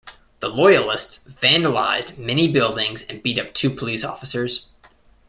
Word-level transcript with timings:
The 0.39 0.49
loyalists 0.49 1.27
vandalised 1.29 2.17
many 2.17 2.47
buildings 2.47 3.03
and 3.03 3.21
beat 3.21 3.37
up 3.37 3.53
two 3.53 3.69
police 3.69 4.03
officers. 4.03 4.65